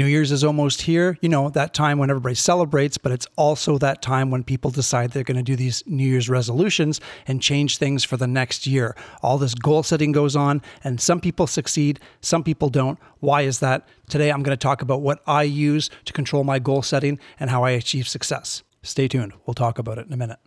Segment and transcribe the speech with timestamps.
[0.00, 1.18] New Year's is almost here.
[1.20, 5.10] You know, that time when everybody celebrates, but it's also that time when people decide
[5.10, 8.96] they're going to do these New Year's resolutions and change things for the next year.
[9.22, 12.98] All this goal setting goes on, and some people succeed, some people don't.
[13.18, 13.86] Why is that?
[14.08, 17.50] Today, I'm going to talk about what I use to control my goal setting and
[17.50, 18.62] how I achieve success.
[18.82, 19.34] Stay tuned.
[19.44, 20.38] We'll talk about it in a minute.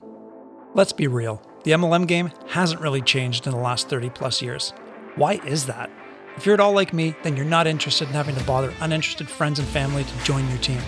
[0.74, 1.48] Let's be real.
[1.64, 4.74] The MLM game hasn't really changed in the last 30 plus years.
[5.16, 5.92] Why is that?
[6.36, 9.30] If you're at all like me, then you're not interested in having to bother uninterested
[9.30, 10.82] friends and family to join your team.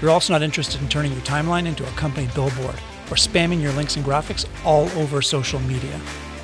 [0.00, 2.74] You're also not interested in turning your timeline into a company billboard
[3.10, 5.98] or spamming your links and graphics all over social media.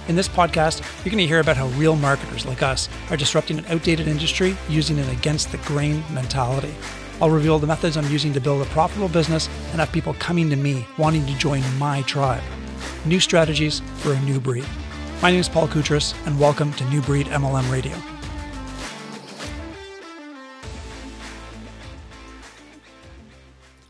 [0.09, 3.59] In this podcast, you're going to hear about how real marketers like us are disrupting
[3.59, 6.75] an outdated industry using an against the grain mentality.
[7.21, 10.49] I'll reveal the methods I'm using to build a profitable business and have people coming
[10.49, 12.43] to me wanting to join my tribe.
[13.05, 14.67] New strategies for a new breed.
[15.21, 18.16] My name is Paul Koutras, and welcome to New Breed MLM Radio.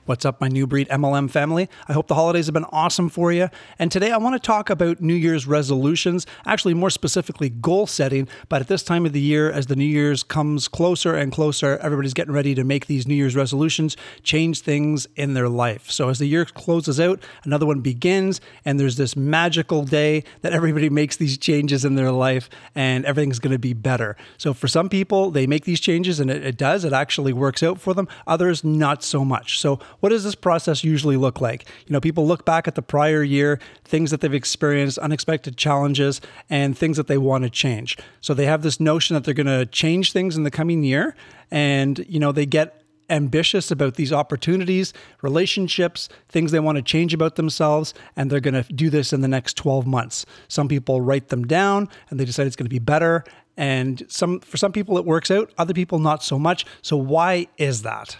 [0.07, 1.69] What's up, my new breed MLM family?
[1.89, 3.49] I hope the holidays have been awesome for you.
[3.77, 8.29] And today I want to talk about New Year's resolutions, actually, more specifically, goal setting.
[8.49, 11.77] But at this time of the year, as the New Year's comes closer and closer,
[11.79, 15.91] everybody's getting ready to make these New Year's resolutions, change things in their life.
[15.91, 20.53] So as the year closes out, another one begins, and there's this magical day that
[20.53, 24.17] everybody makes these changes in their life, and everything's going to be better.
[24.39, 27.65] So for some people, they make these changes, and it, it does, it actually works
[27.65, 28.07] out for them.
[28.29, 29.59] Others, not so much.
[29.59, 31.69] So what does this process usually look like?
[31.87, 36.21] You know, people look back at the prior year, things that they've experienced, unexpected challenges,
[36.51, 37.97] and things that they want to change.
[38.21, 41.15] So they have this notion that they're going to change things in the coming year,
[41.51, 47.15] and you know, they get ambitious about these opportunities, relationships, things they want to change
[47.15, 50.27] about themselves, and they're going to do this in the next 12 months.
[50.49, 53.25] Some people write them down and they decide it's going to be better.
[53.57, 56.67] And some for some people it works out, other people not so much.
[56.83, 58.19] So why is that?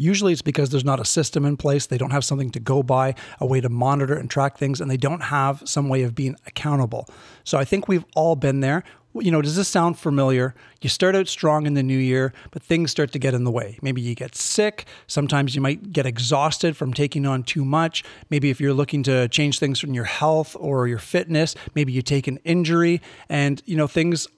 [0.00, 1.86] Usually it's because there's not a system in place.
[1.86, 4.88] They don't have something to go by, a way to monitor and track things, and
[4.88, 7.08] they don't have some way of being accountable.
[7.42, 8.84] So I think we've all been there.
[9.14, 10.54] You know, does this sound familiar?
[10.80, 13.50] You start out strong in the new year, but things start to get in the
[13.50, 13.76] way.
[13.82, 14.84] Maybe you get sick.
[15.08, 18.04] Sometimes you might get exhausted from taking on too much.
[18.30, 22.02] Maybe if you're looking to change things in your health or your fitness, maybe you
[22.02, 24.28] take an injury and, you know, things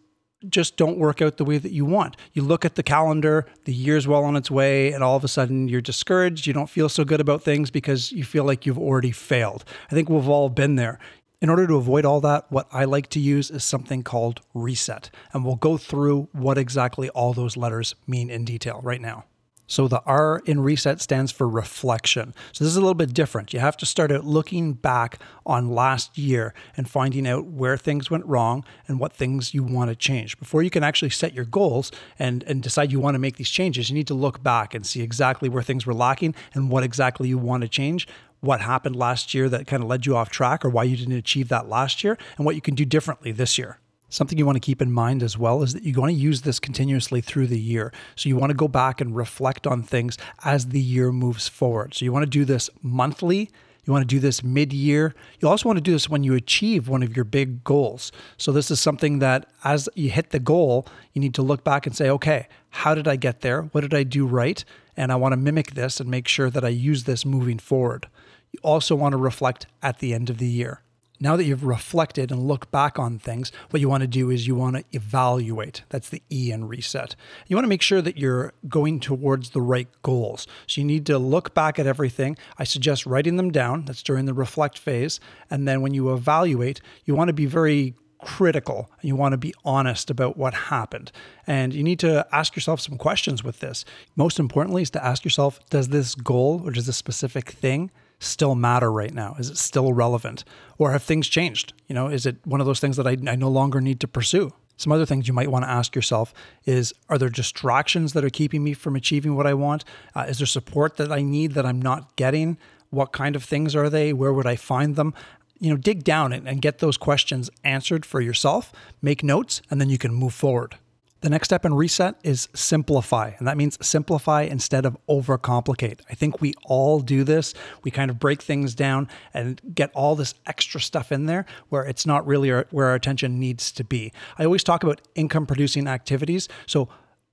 [0.49, 2.17] just don't work out the way that you want.
[2.33, 5.29] You look at the calendar, the year's well on its way, and all of a
[5.29, 6.47] sudden you're discouraged.
[6.47, 9.65] You don't feel so good about things because you feel like you've already failed.
[9.91, 10.99] I think we've all been there.
[11.43, 15.11] In order to avoid all that, what I like to use is something called reset.
[15.33, 19.25] And we'll go through what exactly all those letters mean in detail right now.
[19.71, 22.35] So the R in reset stands for reflection.
[22.51, 23.53] So this is a little bit different.
[23.53, 28.11] You have to start out looking back on last year and finding out where things
[28.11, 30.37] went wrong and what things you want to change.
[30.41, 33.49] Before you can actually set your goals and, and decide you want to make these
[33.49, 36.83] changes, you need to look back and see exactly where things were lacking and what
[36.83, 38.09] exactly you want to change
[38.41, 41.15] what happened last year that kind of led you off track or why you didn't
[41.15, 43.79] achieve that last year and what you can do differently this year.
[44.11, 46.43] Something you want to keep in mind as well is that you want to use
[46.43, 47.93] this continuously through the year.
[48.17, 51.95] So you want to go back and reflect on things as the year moves forward.
[51.95, 53.51] So you want to do this monthly.
[53.85, 55.15] You want to do this mid year.
[55.41, 58.13] You also want to do this when you achieve one of your big goals.
[58.37, 61.87] So, this is something that as you hit the goal, you need to look back
[61.87, 63.63] and say, okay, how did I get there?
[63.63, 64.63] What did I do right?
[64.99, 68.09] And I want to mimic this and make sure that I use this moving forward.
[68.53, 70.83] You also want to reflect at the end of the year
[71.21, 74.47] now that you've reflected and looked back on things, what you want to do is
[74.47, 75.83] you want to evaluate.
[75.91, 77.15] That's the E in reset.
[77.47, 80.47] You want to make sure that you're going towards the right goals.
[80.67, 82.39] So you need to look back at everything.
[82.59, 83.85] I suggest writing them down.
[83.85, 85.21] That's during the reflect phase.
[85.51, 88.91] And then when you evaluate, you want to be very critical.
[89.01, 91.13] And you want to be honest about what happened.
[91.47, 93.85] And you need to ask yourself some questions with this.
[94.17, 98.55] Most importantly, is to ask yourself does this goal or does this specific thing still
[98.55, 99.35] matter right now?
[99.39, 100.45] Is it still relevant?
[100.79, 101.73] Or have things changed?
[101.89, 104.09] You know, is it one of those things that I, I no longer need to
[104.09, 104.53] pursue?
[104.77, 106.33] Some other things you might want to ask yourself
[106.65, 109.85] is Are there distractions that are keeping me from achieving what I want?
[110.15, 112.57] Uh, is there support that I need that I'm not getting?
[112.91, 114.13] What kind of things are they?
[114.13, 115.15] Where would I find them?
[115.59, 118.73] You know, dig down and, and get those questions answered for yourself,
[119.03, 120.77] make notes, and then you can move forward.
[121.21, 123.33] The next step in reset is simplify.
[123.39, 126.01] And that means simplify instead of overcomplicate.
[126.09, 127.53] I think we all do this.
[127.83, 131.85] We kind of break things down and get all this extra stuff in there where
[131.85, 134.13] it's not really where our attention needs to be.
[134.39, 136.49] I always talk about income producing activities.
[136.67, 136.89] So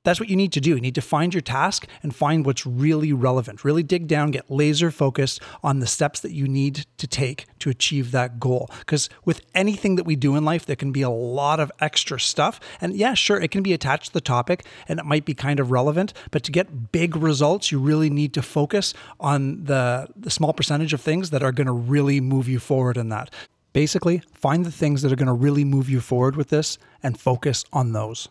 [0.08, 0.70] that's what you need to do.
[0.70, 3.66] You need to find your task and find what's really relevant.
[3.66, 7.70] Really dig down, get laser focused on the steps that you need to take to
[7.70, 8.70] achieve that goal.
[8.80, 12.22] Because with anything that we do in life, there can be a lot of extra
[12.22, 12.58] stuff.
[12.80, 15.60] And yeah, sure, it can be attached to the topic and it might be kind
[15.60, 20.30] of relevant, but to get big results, you really need to focus on the, the
[20.30, 23.30] small percentage of things that are going to really move you forward in that.
[23.74, 27.20] Basically, find the things that are going to really move you forward with this and
[27.20, 28.30] focus on those.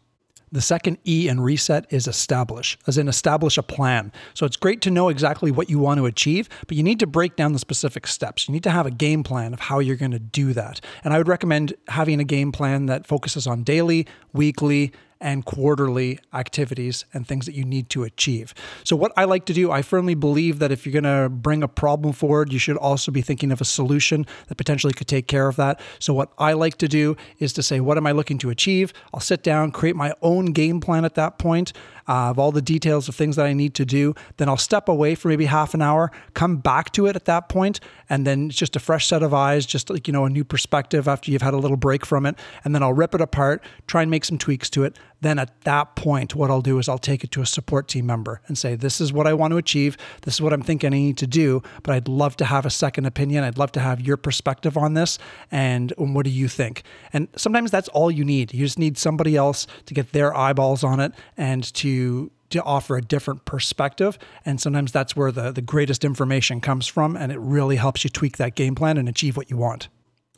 [0.53, 4.13] The second E in reset is establish, as in establish a plan.
[4.33, 7.07] So it's great to know exactly what you want to achieve, but you need to
[7.07, 8.49] break down the specific steps.
[8.49, 10.81] You need to have a game plan of how you're going to do that.
[11.03, 16.19] And I would recommend having a game plan that focuses on daily, weekly, and quarterly
[16.33, 18.55] activities and things that you need to achieve.
[18.85, 21.63] So, what I like to do, I firmly believe that if you're going to bring
[21.63, 25.27] a problem forward, you should also be thinking of a solution that potentially could take
[25.27, 25.81] care of that.
[25.99, 28.93] So, what I like to do is to say, what am I looking to achieve?
[29.13, 31.73] I'll sit down, create my own game plan at that point
[32.09, 34.15] uh, of all the details of things that I need to do.
[34.37, 37.49] Then I'll step away for maybe half an hour, come back to it at that
[37.49, 40.31] point, and then it's just a fresh set of eyes, just like, you know, a
[40.31, 42.37] new perspective after you've had a little break from it.
[42.65, 44.97] And then I'll rip it apart, try and make some tweaks to it.
[45.21, 48.07] Then at that point, what I'll do is I'll take it to a support team
[48.07, 49.97] member and say, This is what I want to achieve.
[50.23, 51.63] This is what I'm thinking I need to do.
[51.83, 53.45] But I'd love to have a second opinion.
[53.45, 55.19] I'd love to have your perspective on this.
[55.51, 56.83] And what do you think?
[57.13, 58.53] And sometimes that's all you need.
[58.53, 62.97] You just need somebody else to get their eyeballs on it and to to offer
[62.97, 64.19] a different perspective.
[64.45, 67.17] And sometimes that's where the, the greatest information comes from.
[67.17, 69.89] And it really helps you tweak that game plan and achieve what you want.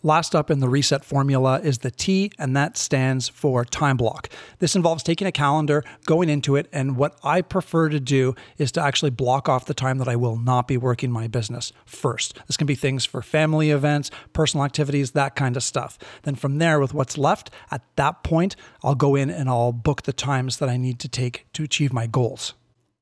[0.05, 4.29] Last up in the reset formula is the T, and that stands for time block.
[4.61, 8.71] This involves taking a calendar, going into it, and what I prefer to do is
[8.73, 12.39] to actually block off the time that I will not be working my business first.
[12.47, 15.99] This can be things for family events, personal activities, that kind of stuff.
[16.23, 18.55] Then from there, with what's left, at that point,
[18.85, 21.93] I'll go in and I'll book the times that I need to take to achieve
[21.93, 22.55] my goals.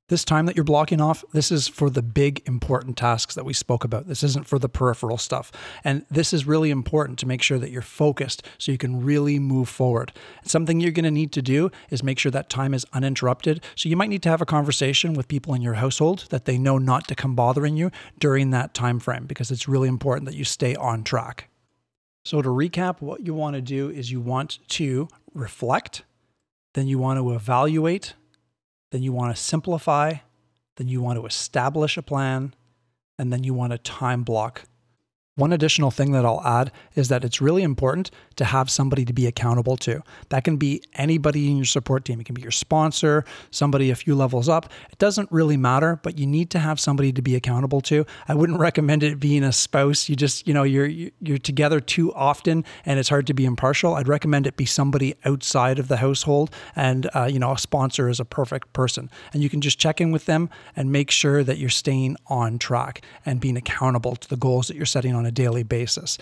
[0.08, 3.52] This time that you're blocking off, this is for the big important tasks that we
[3.52, 4.06] spoke about.
[4.06, 5.50] This isn't for the peripheral stuff.
[5.82, 9.40] And this is really important to make sure that you're focused so you can really
[9.40, 10.12] move forward.
[10.44, 13.64] something you're going to need to do is make sure that time is uninterrupted.
[13.74, 16.56] So you might need to have a conversation with people in your household that they
[16.56, 20.36] know not to come bothering you during that time frame because it's really important that
[20.36, 21.48] you stay on track.
[22.24, 26.04] So to recap, what you want to do is you want to reflect,
[26.74, 28.14] then you want to evaluate,
[28.90, 30.14] then you want to simplify,
[30.76, 32.54] then you want to establish a plan,
[33.18, 34.64] and then you want to time block.
[35.34, 39.12] One additional thing that I'll add is that it's really important to have somebody to
[39.12, 40.02] be accountable to.
[40.28, 42.20] That can be anybody in your support team.
[42.20, 44.70] It can be your sponsor, somebody a few levels up.
[44.90, 48.06] It doesn't really matter, but you need to have somebody to be accountable to.
[48.28, 50.08] I wouldn't recommend it being a spouse.
[50.08, 53.94] You just, you know, you're you're together too often and it's hard to be impartial.
[53.94, 58.08] I'd recommend it be somebody outside of the household and uh, you know, a sponsor
[58.08, 59.10] is a perfect person.
[59.32, 62.58] And you can just check in with them and make sure that you're staying on
[62.58, 66.18] track and being accountable to the goals that you're setting on a daily basis.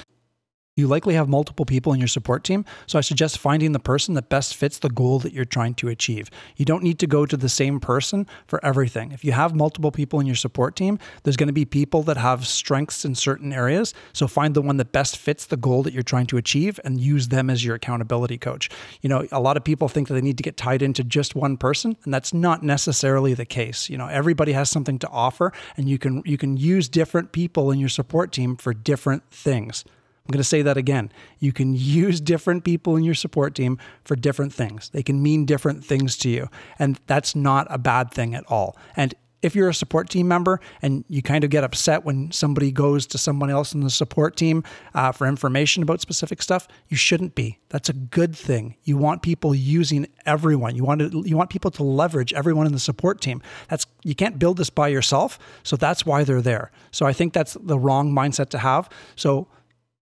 [0.77, 4.15] You likely have multiple people in your support team, so I suggest finding the person
[4.15, 6.33] that best fits the goal that you're trying to achieve.
[6.57, 9.13] You don't need to go to the same person for everything.
[9.13, 12.17] If you have multiple people in your support team, there's going to be people that
[12.17, 15.93] have strengths in certain areas, so find the one that best fits the goal that
[15.93, 18.69] you're trying to achieve and use them as your accountability coach.
[19.01, 21.37] You know, a lot of people think that they need to get tied into just
[21.37, 23.89] one person, and that's not necessarily the case.
[23.89, 27.71] You know, everybody has something to offer and you can you can use different people
[27.71, 29.85] in your support team for different things.
[30.27, 31.13] I'm going to say that again.
[31.39, 34.89] You can use different people in your support team for different things.
[34.89, 36.49] They can mean different things to you.
[36.79, 38.75] And that's not a bad thing at all.
[38.97, 42.73] And if you're a support team member and you kind of get upset when somebody
[42.73, 46.97] goes to someone else in the support team uh, for information about specific stuff, you
[46.97, 47.59] shouldn't be.
[47.69, 48.77] That's a good thing.
[48.85, 50.75] You want people using everyone.
[50.75, 53.43] You want to, you want people to leverage everyone in the support team.
[53.69, 55.39] That's you can't build this by yourself.
[55.65, 56.73] So that's why they're there.
[56.93, 58.89] So I think that's the wrong mindset to have.
[59.17, 59.49] So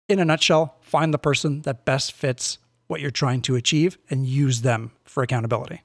[0.08, 4.26] in a nutshell, find the person that best fits what you're trying to achieve and
[4.26, 5.82] use them for accountability.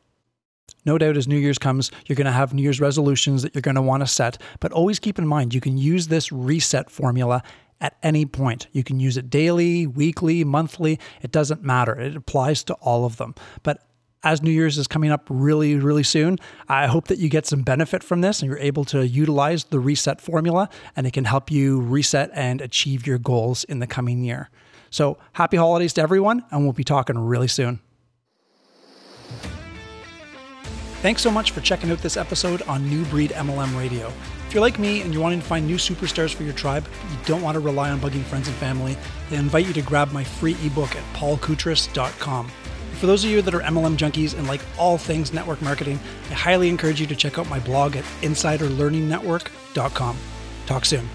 [0.85, 3.61] No doubt as New Year's comes, you're going to have New Year's resolutions that you're
[3.61, 6.89] going to want to set, but always keep in mind you can use this reset
[6.89, 7.43] formula
[7.79, 8.67] at any point.
[8.71, 11.99] You can use it daily, weekly, monthly, it doesn't matter.
[11.99, 13.35] It applies to all of them.
[13.61, 13.85] But
[14.23, 16.37] as New Year's is coming up really, really soon,
[16.69, 19.79] I hope that you get some benefit from this and you're able to utilize the
[19.79, 24.23] reset formula and it can help you reset and achieve your goals in the coming
[24.23, 24.49] year.
[24.89, 27.79] So, happy holidays to everyone, and we'll be talking really soon.
[31.01, 34.13] Thanks so much for checking out this episode on New Breed MLM Radio.
[34.47, 37.17] If you're like me and you're wanting to find new superstars for your tribe, you
[37.25, 38.95] don't want to rely on bugging friends and family,
[39.31, 42.51] I invite you to grab my free ebook at paulkoutras.com
[43.03, 46.36] For those of you that are MLM junkies and like all things network marketing, I
[46.36, 50.17] highly encourage you to check out my blog at insiderlearningnetwork.com.
[50.65, 51.10] Talk soon.